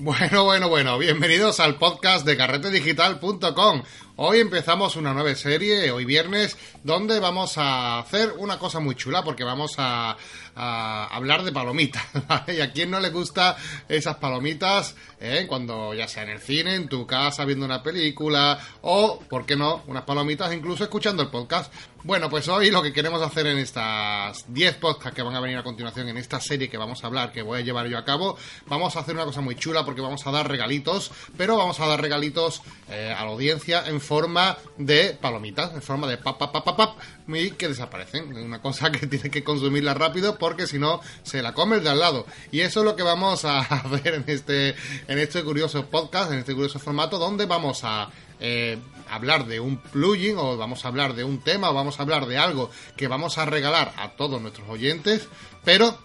Bueno, 0.00 0.44
bueno, 0.44 0.68
bueno, 0.68 0.98
bienvenidos 0.98 1.60
al 1.60 1.76
podcast 1.78 2.26
de 2.26 2.36
carretedigital.com. 2.36 3.82
Hoy 4.18 4.40
empezamos 4.40 4.96
una 4.96 5.12
nueva 5.12 5.34
serie, 5.34 5.90
hoy 5.90 6.06
viernes, 6.06 6.56
donde 6.82 7.20
vamos 7.20 7.58
a 7.58 7.98
hacer 7.98 8.32
una 8.38 8.58
cosa 8.58 8.80
muy 8.80 8.94
chula, 8.94 9.22
porque 9.22 9.44
vamos 9.44 9.74
a, 9.76 10.16
hablar 10.54 11.42
de 11.42 11.52
palomitas. 11.52 12.02
¿Y 12.48 12.62
a 12.62 12.72
quién 12.72 12.90
no 12.90 12.98
le 12.98 13.10
gusta 13.10 13.58
esas 13.90 14.16
palomitas 14.16 14.94
eh? 15.20 15.44
cuando 15.46 15.92
ya 15.92 16.08
sea 16.08 16.22
en 16.22 16.30
el 16.30 16.40
cine, 16.40 16.76
en 16.76 16.88
tu 16.88 17.06
casa, 17.06 17.44
viendo 17.44 17.66
una 17.66 17.82
película, 17.82 18.58
o, 18.80 19.18
¿por 19.28 19.44
qué 19.44 19.54
no?, 19.54 19.82
unas 19.86 20.04
palomitas 20.04 20.50
incluso 20.54 20.84
escuchando 20.84 21.22
el 21.22 21.28
podcast. 21.28 21.70
Bueno, 22.06 22.30
pues 22.30 22.46
hoy 22.48 22.70
lo 22.70 22.82
que 22.82 22.92
queremos 22.92 23.20
hacer 23.20 23.48
en 23.48 23.58
estas 23.58 24.44
10 24.46 24.76
podcasts 24.76 25.14
que 25.14 25.22
van 25.22 25.34
a 25.34 25.40
venir 25.40 25.58
a 25.58 25.64
continuación, 25.64 26.08
en 26.08 26.16
esta 26.16 26.40
serie 26.40 26.70
que 26.70 26.78
vamos 26.78 27.02
a 27.02 27.08
hablar, 27.08 27.32
que 27.32 27.42
voy 27.42 27.58
a 27.58 27.62
llevar 27.62 27.88
yo 27.88 27.98
a 27.98 28.04
cabo, 28.04 28.38
vamos 28.66 28.94
a 28.94 29.00
hacer 29.00 29.14
una 29.14 29.24
cosa 29.24 29.40
muy 29.40 29.56
chula 29.56 29.84
porque 29.84 30.00
vamos 30.00 30.24
a 30.24 30.30
dar 30.30 30.48
regalitos, 30.48 31.10
pero 31.36 31.56
vamos 31.56 31.80
a 31.80 31.86
dar 31.86 32.00
regalitos 32.00 32.62
eh, 32.88 33.12
a 33.14 33.24
la 33.24 33.30
audiencia 33.32 33.88
en 33.88 34.00
forma 34.06 34.56
de 34.78 35.16
palomitas, 35.20 35.74
en 35.74 35.82
forma 35.82 36.06
de 36.06 36.16
pap, 36.16 36.38
pap, 36.38 36.52
pap, 36.52 36.76
pap, 36.76 36.98
y 37.28 37.50
que 37.50 37.68
desaparecen. 37.68 38.36
Una 38.36 38.62
cosa 38.62 38.90
que 38.92 39.06
tiene 39.06 39.30
que 39.30 39.44
consumirla 39.44 39.94
rápido 39.94 40.38
porque 40.38 40.66
si 40.66 40.78
no 40.78 41.00
se 41.22 41.42
la 41.42 41.52
come 41.52 41.76
el 41.76 41.84
de 41.84 41.90
al 41.90 41.98
lado. 41.98 42.26
Y 42.52 42.60
eso 42.60 42.80
es 42.80 42.86
lo 42.86 42.96
que 42.96 43.02
vamos 43.02 43.44
a 43.44 43.58
hacer 43.60 44.14
en 44.14 44.24
este, 44.28 44.74
en 45.08 45.18
este 45.18 45.42
curioso 45.42 45.86
podcast, 45.86 46.32
en 46.32 46.38
este 46.38 46.54
curioso 46.54 46.78
formato, 46.78 47.18
donde 47.18 47.46
vamos 47.46 47.80
a 47.82 48.10
eh, 48.38 48.78
hablar 49.10 49.46
de 49.46 49.60
un 49.60 49.78
plugin 49.78 50.36
o 50.38 50.56
vamos 50.56 50.84
a 50.84 50.88
hablar 50.88 51.14
de 51.14 51.24
un 51.24 51.38
tema 51.38 51.70
o 51.70 51.74
vamos 51.74 51.98
a 51.98 52.02
hablar 52.02 52.26
de 52.26 52.38
algo 52.38 52.70
que 52.96 53.08
vamos 53.08 53.38
a 53.38 53.46
regalar 53.46 53.92
a 53.96 54.12
todos 54.12 54.40
nuestros 54.40 54.68
oyentes, 54.68 55.28
pero 55.64 55.98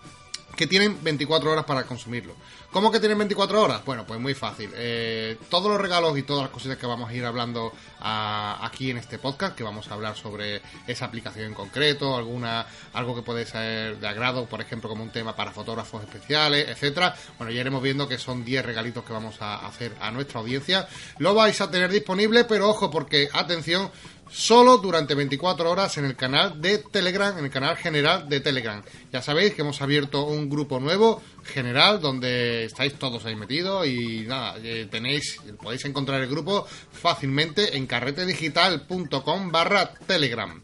que 0.61 0.67
tienen 0.67 1.03
24 1.03 1.51
horas 1.51 1.65
para 1.65 1.85
consumirlo. 1.85 2.35
¿Cómo 2.69 2.91
que 2.91 2.99
tienen 2.99 3.17
24 3.17 3.63
horas? 3.63 3.83
Bueno, 3.83 4.05
pues 4.05 4.19
muy 4.19 4.35
fácil. 4.35 4.69
Eh, 4.75 5.35
todos 5.49 5.71
los 5.71 5.81
regalos 5.81 6.15
y 6.19 6.21
todas 6.21 6.43
las 6.43 6.51
cositas 6.51 6.77
que 6.77 6.85
vamos 6.85 7.09
a 7.09 7.13
ir 7.15 7.25
hablando 7.25 7.73
aquí 7.99 8.91
en 8.91 8.97
este 8.97 9.17
podcast, 9.17 9.55
que 9.55 9.63
vamos 9.63 9.89
a 9.89 9.95
hablar 9.95 10.15
sobre 10.15 10.61
esa 10.85 11.05
aplicación 11.05 11.47
en 11.47 11.55
concreto, 11.55 12.15
alguna 12.15 12.67
algo 12.93 13.15
que 13.15 13.23
puede 13.23 13.47
ser 13.47 13.97
de 13.99 14.07
agrado, 14.07 14.45
por 14.45 14.61
ejemplo, 14.61 14.87
como 14.87 15.01
un 15.01 15.09
tema 15.09 15.35
para 15.35 15.51
fotógrafos 15.51 16.03
especiales, 16.03 16.69
etcétera. 16.69 17.15
Bueno, 17.39 17.51
ya 17.51 17.61
iremos 17.61 17.81
viendo 17.81 18.07
que 18.07 18.19
son 18.19 18.45
10 18.45 18.63
regalitos 18.63 19.03
que 19.03 19.13
vamos 19.13 19.41
a 19.41 19.65
hacer 19.65 19.95
a 19.99 20.11
nuestra 20.11 20.41
audiencia. 20.41 20.87
Lo 21.17 21.33
vais 21.33 21.59
a 21.59 21.71
tener 21.71 21.89
disponible, 21.89 22.43
pero 22.43 22.69
ojo, 22.69 22.91
porque 22.91 23.29
atención, 23.33 23.89
solo 24.31 24.77
durante 24.77 25.13
24 25.13 25.69
horas 25.69 25.97
en 25.97 26.05
el 26.05 26.15
canal 26.15 26.61
de 26.61 26.77
Telegram, 26.77 27.37
en 27.37 27.45
el 27.45 27.51
canal 27.51 27.75
general 27.77 28.27
de 28.29 28.39
Telegram. 28.39 28.81
Ya 29.11 29.21
sabéis 29.21 29.53
que 29.53 29.61
hemos 29.61 29.81
abierto 29.81 30.25
un 30.25 30.49
grupo 30.49 30.79
nuevo 30.79 31.21
general 31.43 31.99
donde 31.99 32.65
estáis 32.65 32.93
todos 32.93 33.25
ahí 33.25 33.35
metidos 33.35 33.85
y 33.88 34.25
nada, 34.27 34.55
eh, 34.63 34.88
tenéis, 34.89 35.38
podéis 35.61 35.85
encontrar 35.85 36.21
el 36.21 36.29
grupo 36.29 36.65
fácilmente 36.91 37.77
en 37.77 37.88
carretedigital.com 37.88 39.51
barra 39.51 39.93
Telegram. 40.07 40.61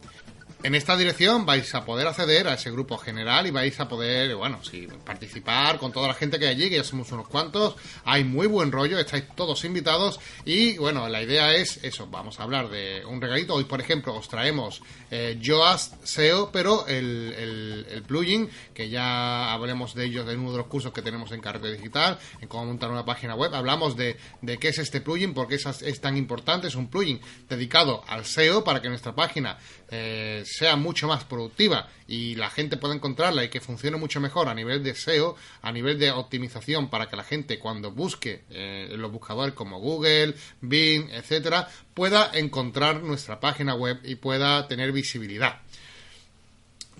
En 0.64 0.74
esta 0.74 0.98
dirección 0.98 1.46
vais 1.46 1.74
a 1.76 1.86
poder 1.86 2.08
acceder 2.08 2.48
a 2.48 2.56
ese 2.56 2.72
grupo 2.72 2.98
general 2.98 3.46
y 3.46 3.52
vais 3.52 3.80
a 3.80 3.88
poder, 3.88 4.36
bueno, 4.36 4.64
sí, 4.64 4.88
participar 5.06 5.78
con 5.78 5.92
toda 5.92 6.08
la 6.08 6.16
gente 6.16 6.40
que 6.40 6.48
hay 6.48 6.56
allí, 6.56 6.70
que 6.72 6.78
ya 6.78 6.84
somos 6.84 7.12
unos 7.12 7.28
cuantos. 7.28 7.76
Hay 8.06 8.24
muy 8.24 8.48
buen 8.48 8.72
rollo, 8.72 8.98
estáis 8.98 9.26
todos 9.36 9.64
invitados 9.66 10.20
y, 10.46 10.78
bueno, 10.80 11.08
la 11.10 11.22
idea 11.22 11.54
es 11.54 11.80
eso, 11.84 12.08
vamos 12.08 12.40
a 12.40 12.44
hablar 12.44 12.70
de 12.70 13.06
un 13.06 13.22
regalito. 13.22 13.54
Hoy, 13.54 13.66
por 13.66 13.80
ejemplo, 13.80 14.16
os 14.16 14.28
traemos 14.28 14.82
eh, 15.12 15.38
Yoast 15.40 16.04
SEO, 16.04 16.52
pero 16.52 16.88
el, 16.88 17.86
el, 17.90 18.02
plugin, 18.02 18.50
que 18.74 18.90
ya 18.90 19.54
hablemos 19.54 19.94
de 19.94 20.06
ellos 20.06 20.28
en 20.28 20.40
uno 20.40 20.54
de 20.54 20.58
los 20.58 20.68
cursos 20.68 20.92
que 20.92 21.04
tenemos 21.04 21.32
en 21.34 21.40
Carrete 21.40 21.72
Digital, 21.72 22.18
en 22.42 22.48
cómo 22.48 22.66
montar 22.66 22.90
una 22.90 23.06
página 23.06 23.36
web. 23.36 23.54
Hablamos 23.54 23.96
de, 23.96 24.18
de 24.42 24.58
qué 24.58 24.70
es 24.70 24.80
este 24.80 25.02
plugin, 25.02 25.36
por 25.36 25.48
qué 25.48 25.56
es, 25.56 25.66
es 25.66 26.02
tan 26.02 26.18
importante. 26.18 26.68
Es 26.68 26.76
un 26.76 26.90
plugin 26.90 27.22
dedicado 27.48 28.04
al 28.08 28.26
SEO 28.26 28.64
para 28.64 28.82
que 28.82 28.90
nuestra 28.90 29.14
página 29.14 29.60
eh, 29.90 30.44
sea 30.48 30.76
mucho 30.76 31.08
más 31.08 31.24
productiva 31.24 31.90
y 32.08 32.36
la 32.36 32.50
gente 32.50 32.78
pueda 32.78 32.96
encontrarla 32.96 33.44
y 33.44 33.50
que 33.50 33.62
funcione 33.62 33.98
mucho 33.98 34.20
mejor 34.20 34.48
a 34.48 34.54
nivel 34.54 34.84
de 34.84 34.96
SEO, 34.96 35.36
a 35.62 35.72
nivel 35.72 36.00
de 36.00 36.12
optimización 36.12 36.90
para 36.90 37.08
que 37.08 37.16
la 37.16 37.24
gente 37.24 37.60
cuando 37.60 37.92
busque 37.92 38.46
eh, 38.50 38.96
los 38.98 39.12
buscadores 39.12 39.54
como 39.54 39.80
Google, 39.80 40.36
Bing, 40.62 41.10
etcétera, 41.12 41.68
pueda 41.94 42.32
encontrar 42.34 43.04
nuestra 43.04 43.40
página 43.40 43.76
web 43.76 44.00
y 44.04 44.16
pueda 44.16 44.68
tener 44.68 44.92
visibilidad. 44.92 45.62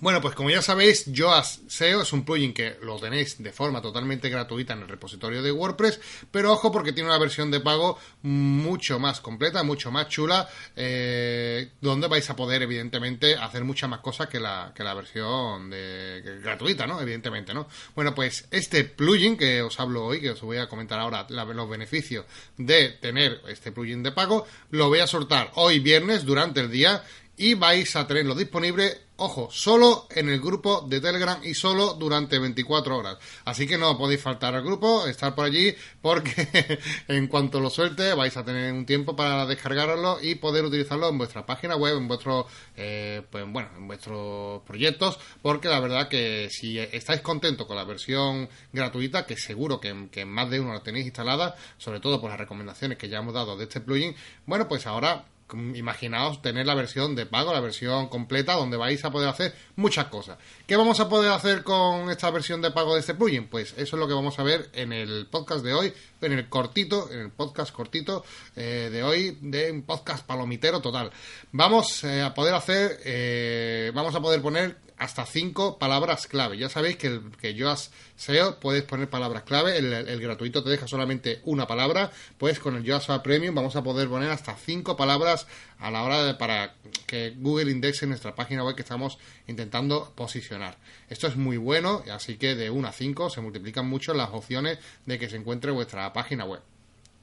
Bueno, 0.00 0.20
pues 0.20 0.36
como 0.36 0.48
ya 0.48 0.62
sabéis, 0.62 1.06
Yoast 1.06 1.68
SEO 1.68 2.02
es 2.02 2.12
un 2.12 2.24
plugin 2.24 2.54
que 2.54 2.76
lo 2.82 3.00
tenéis 3.00 3.42
de 3.42 3.50
forma 3.50 3.82
totalmente 3.82 4.28
gratuita 4.28 4.74
en 4.74 4.82
el 4.82 4.88
repositorio 4.88 5.42
de 5.42 5.50
WordPress, 5.50 5.98
pero 6.30 6.52
ojo 6.52 6.70
porque 6.70 6.92
tiene 6.92 7.08
una 7.08 7.18
versión 7.18 7.50
de 7.50 7.58
pago 7.58 7.98
mucho 8.22 9.00
más 9.00 9.20
completa, 9.20 9.64
mucho 9.64 9.90
más 9.90 10.08
chula, 10.08 10.48
eh, 10.76 11.72
donde 11.80 12.06
vais 12.06 12.30
a 12.30 12.36
poder 12.36 12.62
evidentemente 12.62 13.34
hacer 13.34 13.64
muchas 13.64 13.90
más 13.90 13.98
cosas 13.98 14.28
que 14.28 14.38
la, 14.38 14.72
que 14.72 14.84
la 14.84 14.94
versión 14.94 15.68
de, 15.68 16.40
gratuita, 16.44 16.86
¿no? 16.86 17.00
Evidentemente, 17.00 17.52
¿no? 17.52 17.66
Bueno, 17.96 18.14
pues 18.14 18.46
este 18.52 18.84
plugin 18.84 19.36
que 19.36 19.62
os 19.62 19.80
hablo 19.80 20.04
hoy, 20.04 20.20
que 20.20 20.30
os 20.30 20.40
voy 20.42 20.58
a 20.58 20.68
comentar 20.68 21.00
ahora 21.00 21.26
los 21.28 21.68
beneficios 21.68 22.24
de 22.56 22.90
tener 22.90 23.42
este 23.48 23.72
plugin 23.72 24.04
de 24.04 24.12
pago, 24.12 24.46
lo 24.70 24.86
voy 24.86 25.00
a 25.00 25.08
soltar 25.08 25.50
hoy 25.56 25.80
viernes 25.80 26.24
durante 26.24 26.60
el 26.60 26.70
día 26.70 27.02
y 27.36 27.54
vais 27.54 27.96
a 27.96 28.06
tenerlo 28.06 28.36
disponible 28.36 29.07
Ojo, 29.20 29.48
solo 29.50 30.06
en 30.14 30.28
el 30.28 30.40
grupo 30.40 30.82
de 30.82 31.00
Telegram 31.00 31.40
y 31.42 31.52
solo 31.52 31.94
durante 31.94 32.38
24 32.38 32.96
horas. 32.96 33.18
Así 33.44 33.66
que 33.66 33.76
no 33.76 33.98
podéis 33.98 34.22
faltar 34.22 34.54
al 34.54 34.62
grupo, 34.62 35.08
estar 35.08 35.34
por 35.34 35.44
allí, 35.44 35.74
porque 36.00 36.78
en 37.08 37.26
cuanto 37.26 37.58
lo 37.58 37.68
suelte 37.68 38.14
vais 38.14 38.36
a 38.36 38.44
tener 38.44 38.72
un 38.72 38.86
tiempo 38.86 39.16
para 39.16 39.44
descargarlo 39.44 40.18
y 40.22 40.36
poder 40.36 40.64
utilizarlo 40.64 41.08
en 41.08 41.18
vuestra 41.18 41.44
página 41.44 41.74
web, 41.74 41.96
en 41.96 42.06
vuestros, 42.06 42.46
eh, 42.76 43.22
pues 43.28 43.44
bueno, 43.48 43.70
en 43.76 43.88
vuestros 43.88 44.62
proyectos, 44.62 45.18
porque 45.42 45.66
la 45.66 45.80
verdad 45.80 46.08
que 46.08 46.48
si 46.48 46.78
estáis 46.78 47.20
contentos 47.20 47.66
con 47.66 47.74
la 47.74 47.82
versión 47.82 48.48
gratuita, 48.72 49.26
que 49.26 49.36
seguro 49.36 49.80
que, 49.80 50.08
que 50.12 50.24
más 50.26 50.48
de 50.48 50.60
uno 50.60 50.72
la 50.72 50.84
tenéis 50.84 51.06
instalada, 51.06 51.56
sobre 51.76 51.98
todo 51.98 52.20
por 52.20 52.30
las 52.30 52.38
recomendaciones 52.38 52.98
que 52.98 53.08
ya 53.08 53.18
hemos 53.18 53.34
dado 53.34 53.56
de 53.56 53.64
este 53.64 53.80
plugin, 53.80 54.14
bueno, 54.46 54.68
pues 54.68 54.86
ahora 54.86 55.24
imaginaos 55.52 56.42
tener 56.42 56.66
la 56.66 56.74
versión 56.74 57.14
de 57.14 57.26
pago, 57.26 57.52
la 57.52 57.60
versión 57.60 58.08
completa, 58.08 58.54
donde 58.54 58.76
vais 58.76 59.04
a 59.04 59.10
poder 59.10 59.28
hacer 59.28 59.54
muchas 59.76 60.06
cosas. 60.06 60.38
¿Qué 60.66 60.76
vamos 60.76 61.00
a 61.00 61.08
poder 61.08 61.32
hacer 61.32 61.62
con 61.62 62.10
esta 62.10 62.30
versión 62.30 62.60
de 62.60 62.70
pago 62.70 62.94
de 62.94 63.00
este 63.00 63.14
plugin? 63.14 63.48
Pues 63.48 63.72
eso 63.72 63.96
es 63.96 64.00
lo 64.00 64.06
que 64.06 64.14
vamos 64.14 64.38
a 64.38 64.42
ver 64.42 64.68
en 64.72 64.92
el 64.92 65.26
podcast 65.30 65.64
de 65.64 65.74
hoy, 65.74 65.92
en 66.20 66.32
el 66.32 66.48
cortito, 66.48 67.10
en 67.10 67.20
el 67.20 67.30
podcast 67.30 67.72
cortito 67.72 68.24
eh, 68.56 68.88
de 68.92 69.02
hoy, 69.02 69.38
de 69.40 69.70
un 69.70 69.82
podcast 69.82 70.26
palomitero 70.26 70.80
total. 70.80 71.10
Vamos 71.52 72.04
eh, 72.04 72.22
a 72.22 72.34
poder 72.34 72.54
hacer, 72.54 73.00
eh, 73.04 73.90
vamos 73.94 74.14
a 74.14 74.20
poder 74.20 74.42
poner 74.42 74.87
hasta 74.98 75.24
cinco 75.24 75.78
palabras 75.78 76.26
clave. 76.26 76.58
Ya 76.58 76.68
sabéis 76.68 76.96
que, 76.96 77.06
el, 77.06 77.30
que 77.40 77.54
Yoast 77.54 77.92
SEO 78.16 78.58
puedes 78.60 78.82
poner 78.82 79.08
palabras 79.08 79.44
clave, 79.44 79.78
el, 79.78 80.20
gratuito 80.20 80.62
te 80.62 80.70
deja 80.70 80.88
solamente 80.88 81.40
una 81.44 81.66
palabra, 81.66 82.10
pues 82.36 82.58
con 82.58 82.76
el 82.76 82.82
Yoast 82.82 83.08
Premium 83.22 83.54
vamos 83.54 83.76
a 83.76 83.82
poder 83.82 84.08
poner 84.08 84.30
hasta 84.30 84.56
cinco 84.56 84.96
palabras 84.96 85.46
a 85.78 85.90
la 85.90 86.02
hora 86.02 86.24
de 86.24 86.34
para 86.34 86.74
que 87.06 87.34
Google 87.36 87.70
indexe 87.70 88.06
nuestra 88.06 88.34
página 88.34 88.64
web 88.64 88.74
que 88.74 88.82
estamos 88.82 89.18
intentando 89.46 90.12
posicionar. 90.14 90.76
Esto 91.08 91.28
es 91.28 91.36
muy 91.36 91.56
bueno, 91.56 92.02
así 92.12 92.36
que 92.36 92.54
de 92.54 92.70
1 92.70 92.88
a 92.88 92.92
5 92.92 93.30
se 93.30 93.40
multiplican 93.40 93.88
mucho 93.88 94.14
las 94.14 94.30
opciones 94.30 94.78
de 95.06 95.18
que 95.18 95.28
se 95.28 95.36
encuentre 95.36 95.70
vuestra 95.70 96.12
página 96.12 96.44
web. 96.44 96.60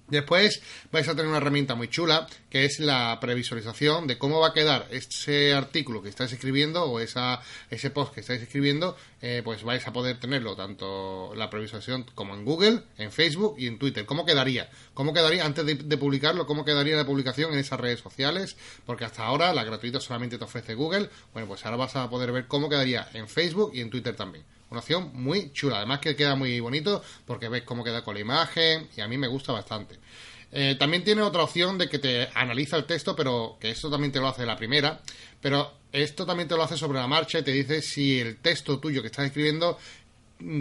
Después 0.08 0.62
vais 0.92 1.08
a 1.08 1.16
tener 1.16 1.28
una 1.28 1.38
herramienta 1.38 1.74
muy 1.74 1.88
chula 1.88 2.28
que 2.52 2.66
es 2.66 2.80
la 2.80 3.18
previsualización 3.20 4.06
de 4.06 4.20
cómo 4.20 4.40
va 4.40 4.50
a 4.50 4.54
quedar 4.54 4.88
ese 4.92 5.54
artículo 5.54 6.04
que 6.04 6.10
estáis 6.10 6.32
escribiendo 6.32 6.84
o 6.84 7.00
esa, 7.00 7.42
ese 7.72 7.90
post 7.90 8.14
que 8.14 8.22
estáis 8.22 8.42
escribiendo, 8.42 8.96
eh, 9.22 9.42
pues 9.44 9.64
vais 9.64 9.86
a 9.88 9.92
poder 9.92 10.20
tenerlo 10.20 10.56
tanto 10.56 11.34
la 11.36 11.50
previsualización 11.50 12.04
como 12.14 12.36
en 12.36 12.46
Google, 12.46 12.84
en 12.98 13.12
Facebook 13.12 13.56
y 13.58 13.66
en 13.66 13.80
Twitter. 13.80 14.06
¿Cómo 14.06 14.26
quedaría? 14.26 14.70
¿Cómo 14.94 15.12
quedaría 15.12 15.44
antes 15.44 15.66
de, 15.66 15.98
publicarlo? 15.98 16.46
¿Cómo 16.46 16.66
quedaría 16.66 16.96
la 16.96 17.06
publicación 17.06 17.52
en 17.54 17.60
esas 17.60 17.80
redes 17.80 18.00
sociales? 18.00 18.58
Porque 18.86 19.06
hasta 19.06 19.26
ahora 19.26 19.54
la 19.54 19.64
gratuita 19.64 20.00
solamente 20.00 20.38
te 20.38 20.44
ofrece 20.44 20.76
Google. 20.76 21.10
Bueno, 21.34 21.48
pues 21.48 21.66
ahora 21.66 21.78
vas 21.78 21.96
a 21.96 22.10
poder 22.12 22.32
ver 22.32 22.48
cómo 22.48 22.70
quedaría 22.70 23.10
en 23.14 23.28
Facebook 23.28 23.72
y 23.74 23.82
en 23.82 23.90
Twitter 23.90 24.16
también. 24.16 24.46
Una 24.76 24.82
opción 24.82 25.12
muy 25.14 25.54
chula, 25.54 25.78
además 25.78 26.00
que 26.02 26.18
queda 26.18 26.36
muy 26.36 26.60
bonito 26.60 27.02
porque 27.26 27.48
ves 27.48 27.64
cómo 27.64 27.82
queda 27.82 28.04
con 28.04 28.14
la 28.14 28.20
imagen 28.20 28.90
y 28.98 29.00
a 29.00 29.08
mí 29.08 29.18
me 29.18 29.30
gusta 29.30 29.54
bastante. 29.54 29.98
Eh, 30.52 30.76
también 30.78 31.02
tiene 31.02 31.22
otra 31.22 31.44
opción 31.44 31.78
de 31.78 31.88
que 31.88 31.98
te 31.98 32.28
analiza 32.34 32.76
el 32.76 32.84
texto, 32.84 33.16
pero 33.16 33.56
que 33.58 33.70
esto 33.70 33.90
también 33.90 34.12
te 34.12 34.20
lo 34.20 34.28
hace 34.28 34.46
la 34.46 34.58
primera, 34.58 35.00
pero 35.40 35.76
esto 35.94 36.26
también 36.26 36.50
te 36.50 36.58
lo 36.58 36.64
hace 36.64 36.76
sobre 36.76 37.00
la 37.00 37.08
marcha 37.08 37.40
y 37.40 37.44
te 37.44 37.52
dice 37.52 37.82
si 37.82 38.20
el 38.20 38.36
texto 38.42 38.78
tuyo 38.78 39.02
que 39.02 39.08
estás 39.08 39.28
escribiendo 39.28 39.78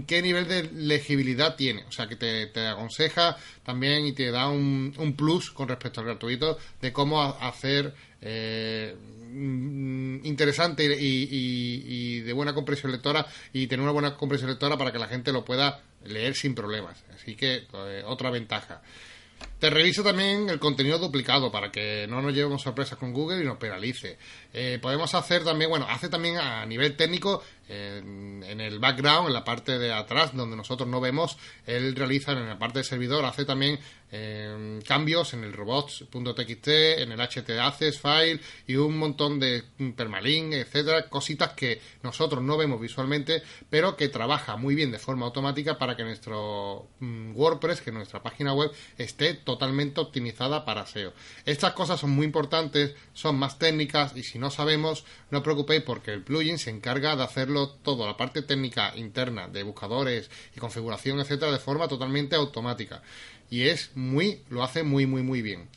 qué 0.06 0.22
nivel 0.22 0.48
de 0.48 0.70
legibilidad 0.72 1.56
tiene. 1.56 1.84
O 1.84 1.92
sea, 1.92 2.06
que 2.06 2.16
te, 2.16 2.66
aconseja 2.66 3.36
también 3.64 4.06
y 4.06 4.12
te 4.12 4.30
da 4.30 4.48
un, 4.48 4.94
un, 4.98 5.16
plus 5.16 5.50
con 5.50 5.68
respecto 5.68 6.00
al 6.00 6.06
gratuito 6.06 6.58
de 6.80 6.92
cómo 6.92 7.22
hacer 7.22 7.94
eh, 8.20 8.96
mm, 9.32 10.24
interesante 10.24 10.84
y, 10.84 12.20
de 12.20 12.32
buena 12.32 12.54
comprensión 12.54 12.90
lectora 12.90 13.26
y 13.52 13.66
tener 13.66 13.82
una 13.82 13.92
buena 13.92 14.16
comprensión 14.16 14.50
lectora 14.50 14.78
para 14.78 14.92
que 14.92 14.98
la 14.98 15.08
gente 15.08 15.32
lo 15.32 15.44
pueda 15.44 15.82
leer 16.04 16.34
sin 16.34 16.54
problemas. 16.54 17.04
Así 17.14 17.36
que 17.36 17.66
eh, 17.72 18.02
otra 18.06 18.30
ventaja. 18.30 18.82
Te 19.58 19.70
reviso 19.70 20.02
también 20.02 20.50
el 20.50 20.58
contenido 20.58 20.98
duplicado 20.98 21.50
para 21.50 21.72
que 21.72 22.06
no 22.06 22.20
nos 22.20 22.34
llevemos 22.34 22.60
sorpresas 22.60 22.98
con 22.98 23.14
Google 23.14 23.40
y 23.40 23.46
nos 23.46 23.56
penalice. 23.56 24.18
Eh, 24.52 24.78
podemos 24.82 25.14
hacer 25.14 25.42
también, 25.42 25.70
bueno, 25.70 25.86
hace 25.88 26.08
también 26.10 26.36
a 26.36 26.66
nivel 26.66 26.96
técnico 26.96 27.42
en, 27.68 28.60
el 28.60 28.78
background, 28.78 29.28
en 29.28 29.32
la 29.32 29.44
parte 29.44 29.78
de 29.78 29.92
atrás, 29.92 30.34
donde 30.34 30.56
nosotros 30.56 30.88
no 30.88 31.00
vemos, 31.00 31.38
él 31.66 31.96
realiza 31.96 32.32
en 32.32 32.46
la 32.46 32.58
parte 32.58 32.80
de 32.80 32.84
servidor, 32.84 33.24
hace 33.24 33.44
también 33.44 33.78
eh, 34.12 34.80
cambios 34.86 35.32
en 35.34 35.44
el 35.44 35.52
robots.txt, 35.52 36.68
en 36.68 37.12
el 37.12 37.18
htaccess 37.18 38.00
file 38.00 38.40
y 38.66 38.76
un 38.76 38.98
montón 38.98 39.40
de 39.40 39.64
permalink, 39.96 40.52
etcétera, 40.52 41.08
cositas 41.08 41.54
que 41.54 41.80
nosotros 42.02 42.42
no 42.42 42.56
vemos 42.56 42.80
visualmente, 42.80 43.42
pero 43.70 43.96
que 43.96 44.08
trabaja 44.08 44.56
muy 44.56 44.74
bien 44.74 44.92
de 44.92 44.98
forma 44.98 45.26
automática 45.26 45.78
para 45.78 45.96
que 45.96 46.04
nuestro 46.04 46.90
mm, 47.00 47.34
WordPress, 47.34 47.80
que 47.80 47.92
nuestra 47.92 48.22
página 48.22 48.52
web 48.52 48.70
esté 48.98 49.33
totalmente 49.34 50.00
optimizada 50.00 50.64
para 50.64 50.86
SEO. 50.86 51.12
Estas 51.44 51.72
cosas 51.72 52.00
son 52.00 52.10
muy 52.10 52.26
importantes, 52.26 52.94
son 53.12 53.36
más 53.36 53.58
técnicas 53.58 54.16
y 54.16 54.22
si 54.22 54.38
no 54.38 54.50
sabemos, 54.50 55.04
no 55.30 55.38
os 55.38 55.44
preocupéis 55.44 55.82
porque 55.82 56.12
el 56.12 56.22
plugin 56.22 56.58
se 56.58 56.70
encarga 56.70 57.16
de 57.16 57.24
hacerlo 57.24 57.68
todo, 57.68 58.06
la 58.06 58.16
parte 58.16 58.42
técnica 58.42 58.92
interna 58.96 59.48
de 59.48 59.62
buscadores 59.62 60.30
y 60.56 60.60
configuración, 60.60 61.20
etcétera, 61.20 61.52
de 61.52 61.58
forma 61.58 61.88
totalmente 61.88 62.36
automática. 62.36 63.02
Y 63.50 63.62
es 63.68 63.90
muy, 63.94 64.42
lo 64.48 64.62
hace 64.62 64.82
muy, 64.82 65.06
muy, 65.06 65.22
muy 65.22 65.42
bien. 65.42 65.68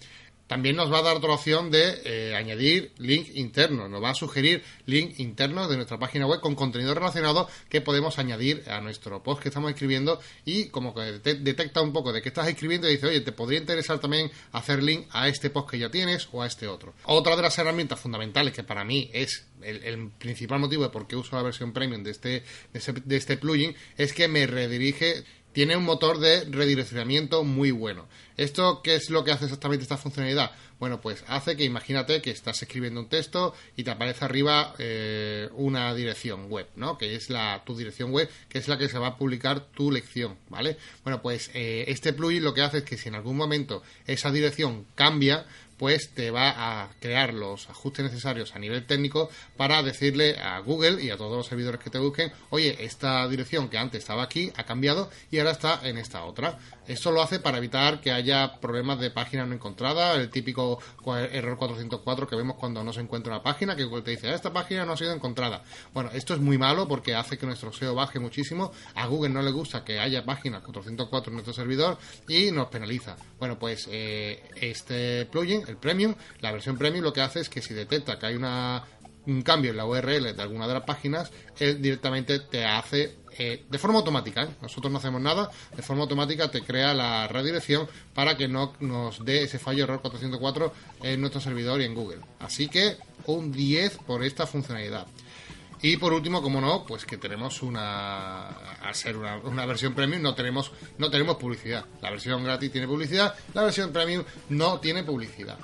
También 0.47 0.75
nos 0.75 0.91
va 0.91 0.99
a 0.99 1.01
dar 1.01 1.17
otra 1.17 1.33
opción 1.33 1.69
de 1.71 2.01
eh, 2.05 2.35
añadir 2.35 2.91
link 2.97 3.29
interno. 3.35 3.88
Nos 3.88 4.01
va 4.01 4.11
a 4.11 4.15
sugerir 4.15 4.63
link 4.85 5.19
interno 5.19 5.67
de 5.67 5.75
nuestra 5.75 5.99
página 5.99 6.25
web 6.25 6.39
con 6.39 6.55
contenido 6.55 6.94
relacionado 6.94 7.49
que 7.69 7.81
podemos 7.81 8.17
añadir 8.17 8.63
a 8.69 8.81
nuestro 8.81 9.21
post 9.21 9.41
que 9.41 9.49
estamos 9.49 9.71
escribiendo 9.71 10.19
y 10.45 10.65
como 10.69 10.94
que 10.94 11.19
detecta 11.19 11.81
un 11.81 11.91
poco 11.91 12.13
de 12.13 12.21
qué 12.21 12.29
estás 12.29 12.47
escribiendo 12.47 12.88
y 12.88 12.94
dice, 12.94 13.07
oye, 13.07 13.21
te 13.21 13.33
podría 13.33 13.59
interesar 13.59 13.99
también 13.99 14.31
hacer 14.53 14.81
link 14.81 15.07
a 15.11 15.27
este 15.27 15.49
post 15.49 15.69
que 15.69 15.79
ya 15.79 15.91
tienes 15.91 16.29
o 16.31 16.41
a 16.41 16.47
este 16.47 16.67
otro. 16.67 16.93
Otra 17.03 17.35
de 17.35 17.41
las 17.41 17.57
herramientas 17.57 18.00
fundamentales 18.00 18.53
que 18.53 18.63
para 18.63 18.85
mí 18.85 19.09
es 19.13 19.45
el, 19.61 20.11
principal 20.17 20.59
motivo 20.59 20.83
de 20.83 20.89
por 20.89 21.07
qué 21.07 21.15
uso 21.15 21.35
la 21.35 21.41
versión 21.41 21.73
premium 21.73 22.03
de 22.03 22.11
este, 22.11 22.43
de 22.71 23.17
este 23.17 23.38
plugin 23.38 23.75
es 23.97 24.13
que 24.13 24.27
me 24.27 24.47
redirige 24.47 25.23
tiene 25.57 25.75
un 25.75 25.86
motor 25.86 26.19
de 26.19 26.45
redireccionamiento 26.45 27.44
muy 27.44 27.71
bueno. 27.71 28.07
¿Esto 28.38 28.83
qué 28.83 28.94
es 28.94 29.09
lo 29.09 29.24
que 29.24 29.31
hace 29.31 29.45
exactamente 29.45 29.81
esta 29.81 29.98
funcionalidad? 29.98 30.51
Bueno, 30.80 31.01
pues 31.01 31.24
hace 31.27 31.57
que 31.57 31.63
imagínate 31.63 32.21
que 32.21 32.30
estás 32.30 32.62
escribiendo 32.62 33.00
un 33.00 33.09
texto 33.09 33.56
y 33.75 33.83
te 33.83 33.89
aparece 33.89 34.24
arriba 34.24 34.75
eh, 34.77 35.50
una 35.54 35.95
dirección 35.95 36.51
web, 36.51 36.68
¿no? 36.75 37.00
Que 37.00 37.15
es 37.15 37.31
la 37.31 37.63
tu 37.65 37.75
dirección 37.75 38.12
web, 38.12 38.30
que 38.50 38.59
es 38.59 38.68
la 38.68 38.77
que 38.77 38.88
se 38.88 39.00
va 39.00 39.07
a 39.07 39.18
publicar 39.18 39.62
tu 39.71 39.89
lección, 39.89 40.38
¿vale? 40.50 40.77
Bueno, 41.04 41.24
pues 41.24 41.50
eh, 41.56 41.86
este 41.88 42.13
plugin 42.13 42.44
lo 42.44 42.53
que 42.53 42.62
hace 42.62 42.77
es 42.77 42.83
que 42.83 42.95
si 42.95 43.10
en 43.10 43.15
algún 43.15 43.36
momento 43.36 43.81
esa 44.06 44.31
dirección 44.31 44.86
cambia, 44.94 45.48
pues 45.77 46.09
te 46.13 46.31
va 46.31 46.53
a 46.83 46.89
crear 47.00 47.33
los 47.33 47.69
ajustes 47.69 48.06
necesarios 48.06 48.56
a 48.56 48.59
nivel 48.59 48.85
técnico 48.85 49.29
para 49.56 49.83
decirle 49.83 50.38
a 50.39 50.59
Google 50.59 51.03
y 51.03 51.09
a 51.09 51.18
todos 51.18 51.38
los 51.38 51.47
servidores 51.47 51.79
que 51.79 51.89
te 51.89 52.00
busquen, 52.00 52.31
oye, 52.50 52.83
esta 52.83 53.27
dirección 53.27 53.69
que 53.69 53.77
antes 53.77 54.00
estaba 54.00 54.24
aquí 54.24 54.51
ha 54.56 54.63
cambiado 54.63 55.09
y 55.31 55.39
ahora 55.39 55.51
está 55.51 55.79
en 55.83 55.97
esta 55.97 56.24
otra. 56.24 56.57
Esto 56.88 57.12
lo 57.12 57.21
hace 57.21 57.39
para 57.39 57.57
evitar 57.57 58.00
que 58.00 58.12
haya 58.12 58.59
problemas 58.62 59.00
de 59.00 59.12
página 59.12 59.45
no 59.45 59.53
encontrada, 59.53 60.13
el 60.15 60.29
típico 60.29 60.79
error 61.31 61.57
404 61.57 62.27
que 62.27 62.35
vemos 62.35 62.56
cuando 62.56 62.81
no 62.83 62.94
se 62.94 63.01
encuentra 63.01 63.33
una 63.33 63.44
página, 63.44 63.75
que 63.75 63.85
te 63.85 64.12
dice, 64.12 64.29
ah, 64.29 64.35
esta 64.35 64.53
página 64.53 64.85
no 64.85 64.94
ha 64.94 64.97
sido 64.97 65.12
encontrada. 65.12 65.63
Bueno, 65.94 66.09
esto 66.13 66.33
es 66.33 66.39
muy 66.39 66.57
malo 66.57 66.88
porque 66.88 67.13
hace 67.13 67.38
que 67.38 67.45
nuestro 67.45 67.74
SEO 67.74 67.94
baje 67.94 68.19
muchísimo. 68.19 68.71
A 68.95 69.06
Google 69.07 69.29
no 69.29 69.41
le 69.41 69.51
gusta 69.51 69.83
que 69.83 70.00
haya 70.00 70.24
página 70.24 70.62
404 70.62 71.29
en 71.29 71.33
nuestro 71.33 71.53
servidor 71.53 71.97
y 72.27 72.51
nos 72.51 72.68
penaliza. 72.68 73.18
Bueno, 73.38 73.59
pues 73.59 73.89
eh, 73.91 74.44
este 74.62 75.25
plugin, 75.25 75.63
el 75.67 75.77
Premium, 75.77 76.15
la 76.41 76.51
versión 76.51 76.77
Premium 76.77 77.03
lo 77.03 77.13
que 77.13 77.21
hace 77.21 77.39
es 77.39 77.49
que 77.49 77.61
si 77.61 77.73
detecta 77.73 78.17
que 78.19 78.25
hay 78.25 78.35
una 78.35 78.83
un 79.27 79.41
cambio 79.41 79.71
en 79.71 79.77
la 79.77 79.85
URL 79.85 80.35
de 80.35 80.41
alguna 80.41 80.67
de 80.67 80.73
las 80.73 80.83
páginas, 80.83 81.31
él 81.59 81.81
directamente 81.81 82.39
te 82.39 82.65
hace 82.65 83.17
eh, 83.37 83.65
de 83.69 83.77
forma 83.77 83.99
automática, 83.99 84.43
¿eh? 84.43 84.49
nosotros 84.61 84.91
no 84.91 84.97
hacemos 84.97 85.21
nada, 85.21 85.51
de 85.75 85.83
forma 85.83 86.03
automática 86.03 86.49
te 86.49 86.63
crea 86.63 86.93
la 86.93 87.27
redirección 87.27 87.87
para 88.15 88.35
que 88.35 88.47
no 88.47 88.73
nos 88.79 89.23
dé 89.23 89.43
ese 89.43 89.59
fallo 89.59 89.83
error 89.83 90.01
404 90.01 90.73
en 91.03 91.21
nuestro 91.21 91.41
servidor 91.41 91.81
y 91.81 91.83
en 91.83 91.93
Google. 91.93 92.21
Así 92.39 92.67
que 92.67 92.97
un 93.25 93.51
10 93.51 93.97
por 94.07 94.23
esta 94.23 94.47
funcionalidad. 94.47 95.05
Y 95.81 95.97
por 95.97 96.13
último, 96.13 96.41
como 96.41 96.59
no, 96.59 96.85
pues 96.85 97.06
que 97.06 97.18
tenemos 97.18 97.62
una 97.62 98.47
al 98.47 98.95
ser 98.95 99.15
una, 99.15 99.38
una, 99.38 99.65
versión 99.65 99.94
premium 99.94 100.21
no 100.21 100.33
tenemos 100.33 100.71
no 100.97 101.09
tenemos 101.12 101.38
publicidad. 101.38 101.85
La 102.01 102.09
versión 102.09 102.44
gratis 102.44 102.71
tiene 102.71 102.88
publicidad, 102.88 103.35
la 103.53 103.63
versión 103.63 103.91
premium 103.91 104.24
no 104.50 104.79
tiene 104.79 105.03
publicidad. 105.03 105.57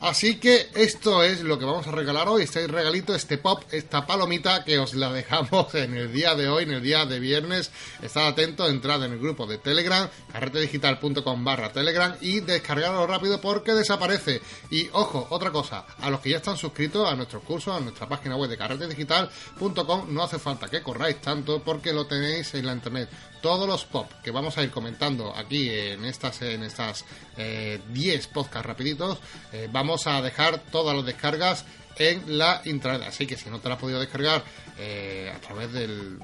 Así 0.00 0.36
que 0.36 0.70
esto 0.74 1.22
es 1.22 1.42
lo 1.42 1.58
que 1.58 1.66
vamos 1.66 1.86
a 1.86 1.90
regalar 1.90 2.26
hoy, 2.26 2.44
este 2.44 2.66
regalito, 2.66 3.14
este 3.14 3.36
pop, 3.36 3.62
esta 3.70 4.06
palomita 4.06 4.64
que 4.64 4.78
os 4.78 4.94
la 4.94 5.12
dejamos 5.12 5.74
en 5.74 5.94
el 5.94 6.10
día 6.10 6.34
de 6.34 6.48
hoy, 6.48 6.64
en 6.64 6.72
el 6.72 6.82
día 6.82 7.04
de 7.04 7.20
viernes. 7.20 7.70
Estad 8.00 8.28
atento, 8.28 8.66
entrad 8.66 9.04
en 9.04 9.12
el 9.12 9.18
grupo 9.18 9.46
de 9.46 9.58
Telegram, 9.58 10.08
carretedigital.com 10.32 11.44
barra 11.44 11.70
Telegram 11.70 12.16
y 12.22 12.40
descargarlo 12.40 13.06
rápido 13.06 13.42
porque 13.42 13.74
desaparece. 13.74 14.40
Y 14.70 14.88
ojo, 14.92 15.26
otra 15.28 15.50
cosa, 15.50 15.84
a 16.00 16.08
los 16.08 16.20
que 16.20 16.30
ya 16.30 16.38
están 16.38 16.56
suscritos 16.56 17.06
a 17.06 17.14
nuestros 17.14 17.42
cursos, 17.42 17.76
a 17.76 17.80
nuestra 17.80 18.08
página 18.08 18.36
web 18.36 18.48
de 18.48 18.56
carretedigital.com, 18.56 20.14
no 20.14 20.22
hace 20.22 20.38
falta 20.38 20.68
que 20.68 20.82
corráis 20.82 21.20
tanto 21.20 21.62
porque 21.62 21.92
lo 21.92 22.06
tenéis 22.06 22.54
en 22.54 22.64
la 22.64 22.72
internet 22.72 23.10
todos 23.40 23.66
los 23.66 23.84
pop 23.84 24.10
que 24.22 24.30
vamos 24.30 24.58
a 24.58 24.62
ir 24.62 24.70
comentando 24.70 25.34
aquí 25.34 25.70
en 25.70 26.04
estas 26.04 26.42
en 26.42 26.62
estas 26.62 27.04
10 27.36 27.38
eh, 27.38 28.28
podcasts 28.32 28.66
rapiditos, 28.66 29.18
eh, 29.52 29.68
vamos 29.72 29.89
a 30.06 30.22
dejar 30.22 30.58
todas 30.70 30.96
las 30.96 31.04
descargas 31.04 31.64
en 31.96 32.38
la 32.38 32.62
intranet. 32.64 33.06
Así 33.06 33.26
que 33.26 33.36
si 33.36 33.50
no 33.50 33.60
te 33.60 33.68
la 33.68 33.74
has 33.74 33.80
podido 33.80 34.00
descargar 34.00 34.42
eh, 34.78 35.32
a 35.34 35.38
través 35.40 35.72
del 35.72 36.18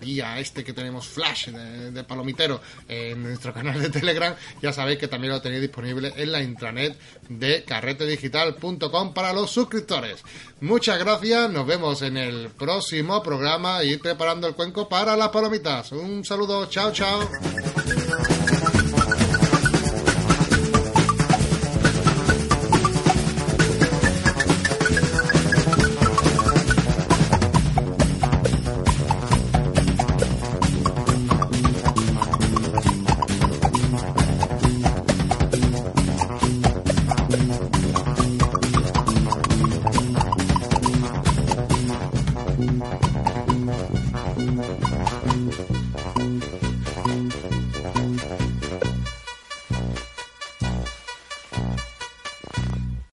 día 0.00 0.38
este 0.38 0.62
que 0.62 0.72
tenemos 0.72 1.06
flash 1.06 1.48
de, 1.48 2.04
palomitero 2.04 2.60
en 2.88 3.22
nuestro 3.22 3.52
canal 3.54 3.80
de 3.80 3.90
Telegram, 3.90 4.34
ya 4.60 4.72
sabéis 4.72 4.98
que 4.98 5.08
también 5.08 5.32
lo 5.32 5.40
tenéis 5.40 5.62
disponible 5.62 6.12
en 6.16 6.32
la 6.32 6.42
intranet 6.42 6.98
de 7.28 7.64
carretedigital.com 7.64 9.14
para 9.14 9.32
los 9.32 9.50
suscriptores. 9.50 10.22
Muchas 10.60 10.98
gracias, 10.98 11.50
nos 11.50 11.66
vemos 11.66 12.02
en 12.02 12.16
el 12.16 12.50
próximo 12.50 13.22
programa 13.22 13.82
y 13.82 13.96
preparando 13.96 14.46
el 14.46 14.54
cuenco 14.54 14.88
para 14.88 15.16
las 15.16 15.30
palomitas. 15.30 15.92
Un 15.92 16.24
saludo, 16.24 16.66
chao, 16.66 16.92
chao. 16.92 17.28